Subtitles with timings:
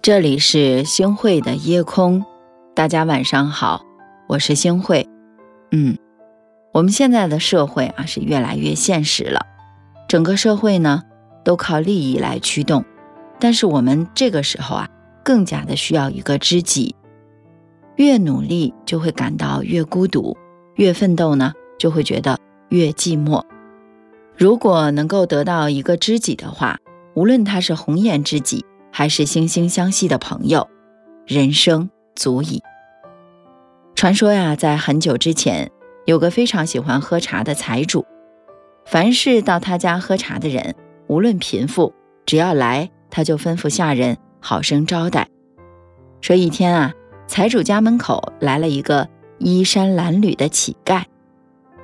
[0.00, 2.24] 这里是星汇的夜空，
[2.74, 3.84] 大家晚上好，
[4.28, 5.06] 我是星汇。
[5.72, 5.98] 嗯，
[6.72, 9.44] 我们现在的社会啊是越来越现实了，
[10.08, 11.02] 整个社会呢
[11.44, 12.84] 都靠利益来驱动，
[13.40, 14.88] 但是我们这个时候啊
[15.24, 16.94] 更加的需要一个知己。
[17.96, 20.36] 越努力就会感到越孤独，
[20.76, 22.38] 越奋斗呢就会觉得
[22.68, 23.42] 越寂寞。
[24.36, 26.78] 如果能够得到一个知己的话，
[27.14, 28.64] 无论他是红颜知己。
[28.90, 30.68] 还是惺惺相惜的朋友，
[31.26, 32.62] 人生足矣。
[33.94, 35.70] 传说呀，在很久之前，
[36.06, 38.06] 有个非常喜欢喝茶的财主，
[38.86, 40.74] 凡是到他家喝茶的人，
[41.08, 41.92] 无论贫富，
[42.24, 45.28] 只要来，他就吩咐下人好生招待。
[46.20, 46.92] 说一天啊，
[47.26, 49.08] 财主家门口来了一个
[49.38, 51.04] 衣衫褴褛的乞丐，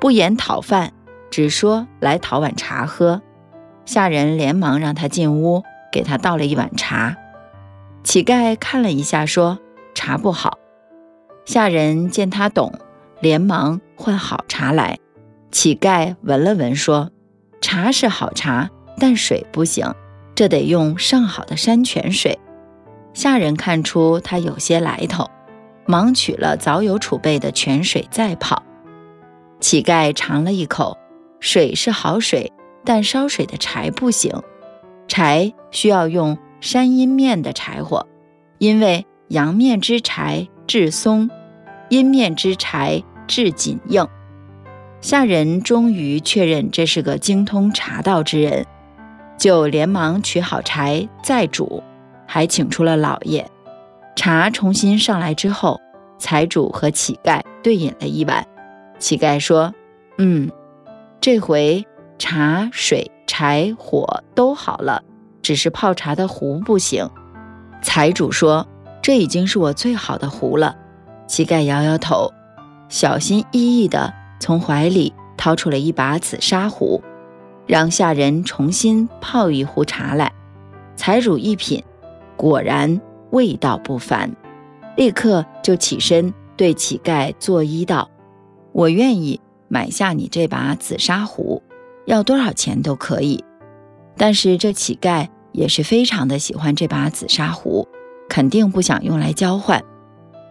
[0.00, 0.92] 不言讨饭，
[1.30, 3.22] 只说来讨碗茶喝。
[3.84, 5.62] 下人连忙让他进屋。
[5.94, 7.16] 给他倒了一碗茶，
[8.02, 9.60] 乞丐看了一下，说
[9.94, 10.58] ：“茶不好。”
[11.46, 12.72] 下人见他懂，
[13.20, 14.98] 连忙换好茶来。
[15.52, 17.12] 乞丐闻了闻，说
[17.62, 19.94] ：“茶是好茶，但水不行，
[20.34, 22.40] 这得用上好的山泉水。”
[23.14, 25.30] 下人看出他有些来头，
[25.86, 28.64] 忙取了早有储备的泉水再泡。
[29.60, 30.98] 乞丐尝了一口，
[31.38, 32.52] 水是好水，
[32.84, 34.32] 但烧水的柴不行。
[35.06, 38.06] 柴需要用山阴面的柴火，
[38.58, 41.30] 因为阳面之柴质松，
[41.90, 44.06] 阴面之柴质紧硬。
[45.00, 48.66] 下人终于确认这是个精通茶道之人，
[49.36, 51.82] 就连忙取好柴再煮，
[52.26, 53.46] 还请出了老爷。
[54.16, 55.80] 茶重新上来之后，
[56.18, 58.46] 财主和乞丐对饮了一碗。
[58.98, 59.74] 乞丐说
[60.16, 60.50] ：“嗯，
[61.20, 61.84] 这回
[62.18, 65.02] 茶水。”柴火都好了，
[65.42, 67.10] 只是泡茶的壶不行。
[67.82, 68.64] 财主说
[69.02, 70.76] ：“这已经是我最好的壶了。”
[71.26, 72.32] 乞丐摇摇头，
[72.88, 77.02] 小心翼翼地从怀里掏出了一把紫砂壶，
[77.66, 80.32] 让下人重新泡一壶茶来。
[80.94, 81.82] 财主一品，
[82.36, 84.30] 果然味道不凡，
[84.96, 88.08] 立刻就起身对乞丐作揖道
[88.70, 91.60] ：“我愿意买下你这把紫砂壶。”
[92.06, 93.44] 要多少钱都可以，
[94.16, 97.88] 但是这乞丐也是非常的喜欢这把紫砂壶，
[98.28, 99.82] 肯定不想用来交换。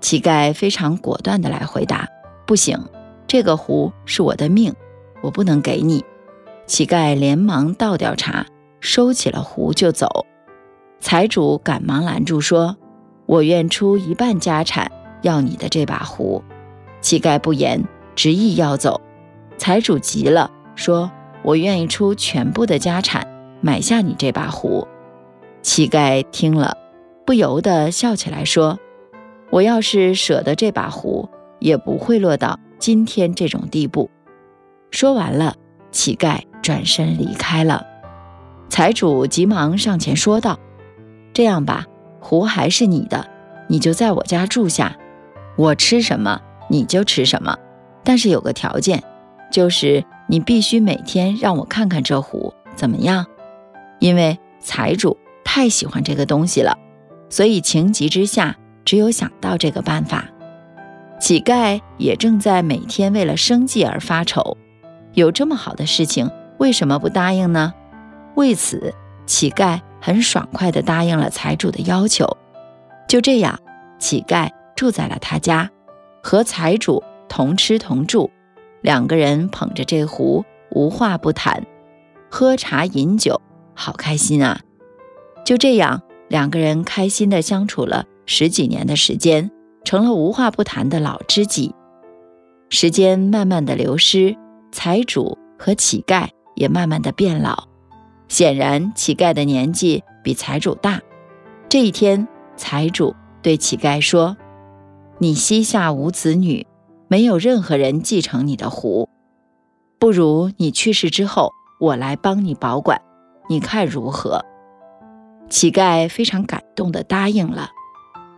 [0.00, 2.08] 乞丐非常果断的来回答
[2.46, 2.78] ：“不行，
[3.26, 4.74] 这个壶是我的命，
[5.22, 6.04] 我不能给你。”
[6.66, 8.46] 乞丐连忙倒掉茶，
[8.80, 10.26] 收起了壶就走。
[11.00, 12.76] 财主赶忙拦住说
[13.26, 14.90] ：“我愿出一半家产
[15.22, 16.42] 要你的这把壶。”
[17.02, 17.84] 乞丐不言，
[18.14, 19.00] 执意要走。
[19.58, 21.10] 财主急了，说。
[21.44, 23.26] 我愿意出全部的家产
[23.60, 24.88] 买下你这把壶。
[25.62, 26.76] 乞丐听了，
[27.26, 28.78] 不由得笑起来，说
[29.50, 31.28] ：“我要是舍得这把壶，
[31.58, 34.10] 也不会落到今天这种地步。”
[34.90, 35.54] 说完了，
[35.90, 37.86] 乞丐转身离开了。
[38.70, 40.58] 财主急忙上前说道
[41.34, 41.84] ：“这样吧，
[42.20, 43.26] 壶还是你的，
[43.68, 44.96] 你就在我家住下，
[45.56, 47.56] 我吃什么你就吃什么，
[48.02, 49.02] 但是有个条件，
[49.52, 53.26] 就是。”你必须每天让我看看这壶怎么样？
[53.98, 56.76] 因为财主太喜欢这个东西了，
[57.28, 60.24] 所以情急之下只有想到这个办法。
[61.20, 64.56] 乞丐也正在每天为了生计而发愁，
[65.12, 67.72] 有这么好的事情，为什么不答应呢？
[68.34, 68.92] 为此，
[69.26, 72.26] 乞丐很爽快地答应了财主的要求。
[73.08, 73.58] 就这样，
[73.98, 75.70] 乞丐住在了他家，
[76.22, 78.30] 和财主同吃同住。
[78.84, 81.64] 两个人捧着这壶，无话不谈，
[82.30, 83.40] 喝茶饮酒，
[83.72, 84.60] 好开心啊！
[85.42, 89.50] 就这样，两个人开心的相处了十几年的时间，
[89.86, 91.74] 成了无话不谈的老知己。
[92.68, 94.36] 时间慢慢的流失，
[94.70, 97.66] 财主和乞丐也慢慢的变老。
[98.28, 101.00] 显然，乞丐的年纪比财主大。
[101.70, 104.36] 这一天，财主对乞丐说
[105.16, 106.66] ：“你膝下无子女。”
[107.08, 109.08] 没有任何人继承你的壶，
[109.98, 113.00] 不如你去世之后，我来帮你保管，
[113.48, 114.44] 你看如何？
[115.50, 117.68] 乞丐非常感动地答应了。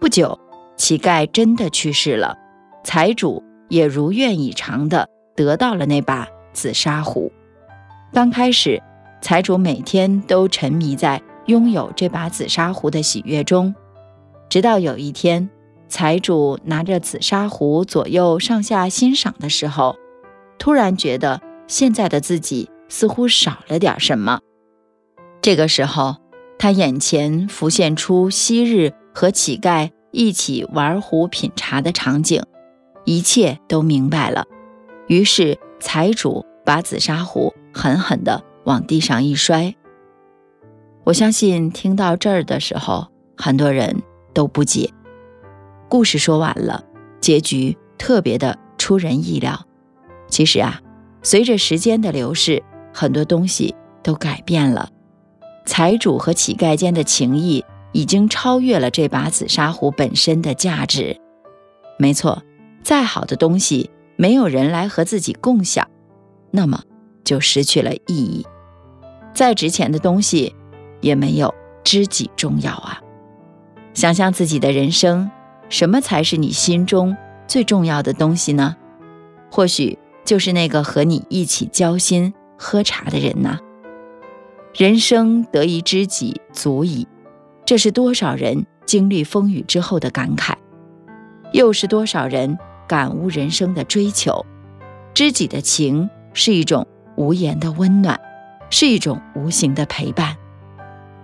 [0.00, 0.38] 不久，
[0.76, 2.36] 乞丐真的去世了，
[2.84, 7.30] 财主也如愿以偿地得到了那把紫砂壶。
[8.12, 8.80] 刚开始，
[9.20, 13.74] 财主每天都沉迷在拥有这把紫砂壶的喜悦中，
[14.48, 15.50] 直到有一天。
[15.92, 19.94] 财主拿着紫砂壶左右上下欣赏的时候，
[20.58, 24.40] 突然觉得现在的自己似乎少了点什么。
[25.42, 26.16] 这个时候，
[26.58, 32.42] 他眼前浮现出昔日和乞丐一起玩壶品茶的场景，
[33.04, 34.46] 一切都明白了。
[35.08, 39.74] 于是财主把紫砂壶狠狠地往地上一摔。
[41.04, 44.02] 我相信听到这儿的时候，很多人
[44.32, 44.90] 都不解。
[45.92, 46.82] 故事说完了，
[47.20, 49.66] 结局特别的出人意料。
[50.26, 50.80] 其实啊，
[51.22, 52.62] 随着时间的流逝，
[52.94, 54.88] 很多东西都改变了。
[55.66, 57.62] 财主和乞丐间的情谊
[57.92, 61.20] 已经超越了这把紫砂壶本身的价值。
[61.98, 62.42] 没错，
[62.82, 65.86] 再好的东西，没有人来和自己共享，
[66.52, 66.80] 那么
[67.22, 68.46] 就失去了意义。
[69.34, 70.56] 再值钱的东西，
[71.02, 71.54] 也没有
[71.84, 72.98] 知己重要啊。
[73.92, 75.30] 想象自己的人生。
[75.72, 77.16] 什么才是你心中
[77.48, 78.76] 最重要的东西呢？
[79.50, 83.58] 或许就是那个和你一起交心喝茶的人呐。
[84.74, 87.08] 人生得一知己足矣，
[87.64, 90.52] 这是多少人经历风雨之后的感慨，
[91.54, 94.44] 又是多少人感悟人生的追求。
[95.14, 96.86] 知己的情是一种
[97.16, 98.20] 无言的温暖，
[98.68, 100.36] 是一种无形的陪伴。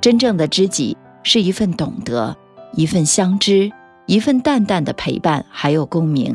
[0.00, 2.34] 真正的知己是一份懂得，
[2.72, 3.70] 一份相知。
[4.08, 6.34] 一份淡淡的陪伴，还有共鸣，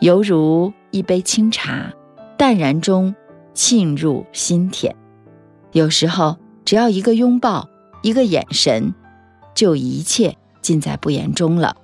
[0.00, 1.92] 犹如一杯清茶，
[2.38, 3.14] 淡然中
[3.52, 4.96] 沁入心田。
[5.72, 7.68] 有时候，只要一个拥抱，
[8.00, 8.94] 一个眼神，
[9.54, 11.76] 就一切尽在不言中了；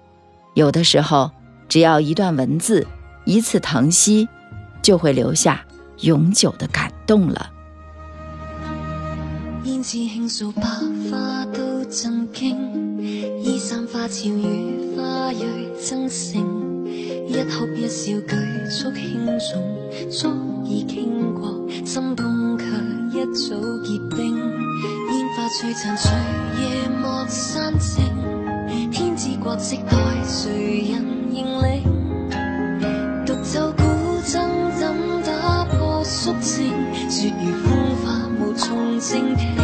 [0.55, 1.31] 有的时候，
[1.69, 2.87] 只要一段文字，
[3.27, 4.27] 一次疼惜，
[4.81, 5.63] 就会留下
[6.01, 7.51] 永久的感动了。
[13.05, 15.45] 衣衫花俏与花蕊
[15.79, 16.87] 增盛，
[17.29, 18.35] 一哭一笑举
[18.71, 20.29] 足轻重，足
[20.65, 21.69] 以倾国。
[21.85, 22.65] 心中却
[23.19, 23.55] 一早
[23.85, 26.11] 结冰，烟花璀璨随
[26.63, 28.03] 夜幕散静，
[28.91, 31.83] 天之国色待谁人认领？
[33.27, 33.83] 独奏古
[34.25, 36.73] 筝怎打破肃静？
[37.11, 39.64] 雪如风花无从静听。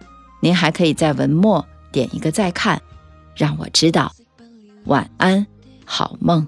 [0.41, 2.81] 您还可以在文末点一个再看，
[3.35, 4.11] 让我知道。
[4.85, 5.45] 晚安，
[5.85, 6.45] 好梦。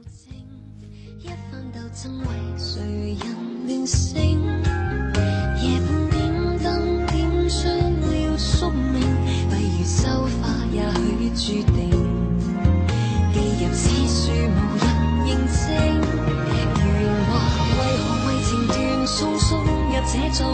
[20.06, 20.46] 这座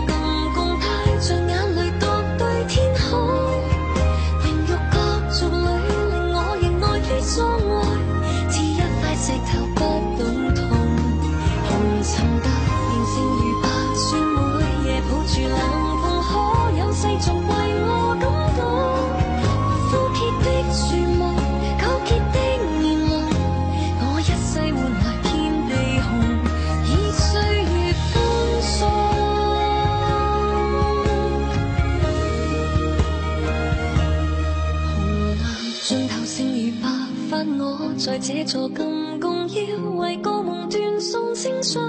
[35.89, 36.87] 尽头星如白
[37.31, 41.83] 发我在这座金宫要为旧梦断送青春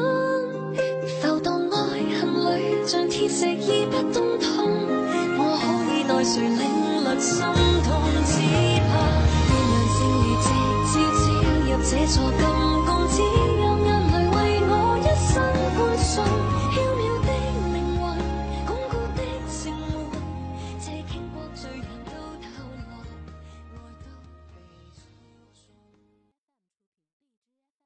[1.20, 4.70] 浮荡爱恨里像铁石已不懂痛
[5.36, 7.44] 我可以对谁领略心
[7.84, 7.92] 痛
[8.24, 8.40] 只
[8.88, 8.90] 怕。
[9.50, 10.48] 热能剩余直
[10.88, 12.42] 接跳入这座金
[12.86, 13.59] 宫只